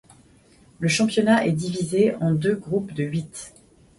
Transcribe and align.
Le 0.79 0.87
championnat 0.87 1.45
est 1.45 1.51
divisé 1.51 2.15
en 2.15 2.31
deux 2.31 2.55
groupes 2.55 2.91
de 2.95 3.03
huit. 3.03 3.53